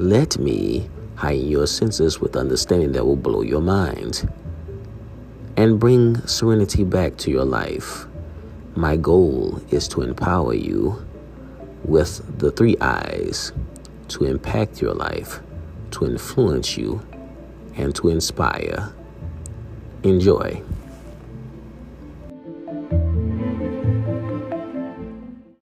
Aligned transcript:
Let 0.00 0.38
me 0.38 0.88
heighten 1.16 1.46
your 1.46 1.66
senses 1.66 2.22
with 2.22 2.34
understanding 2.34 2.92
that 2.92 3.04
will 3.04 3.16
blow 3.16 3.42
your 3.42 3.60
mind 3.60 4.26
and 5.58 5.78
bring 5.78 6.26
serenity 6.26 6.84
back 6.84 7.18
to 7.18 7.30
your 7.30 7.44
life. 7.44 8.06
My 8.74 8.96
goal 8.96 9.60
is 9.68 9.86
to 9.88 10.00
empower 10.00 10.54
you 10.54 11.04
with 11.84 12.38
the 12.38 12.50
three 12.50 12.78
eyes 12.80 13.52
to 14.08 14.24
impact 14.24 14.80
your 14.80 14.94
life, 14.94 15.40
to 15.90 16.06
influence 16.06 16.78
you, 16.78 17.02
and 17.76 17.94
to 17.96 18.08
inspire. 18.08 18.94
Enjoy. 20.02 20.62